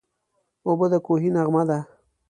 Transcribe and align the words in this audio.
اوبه 0.65 0.85
د 0.91 0.95
کوهي 1.05 1.29
نغمه 1.35 1.63
ده. 1.69 1.79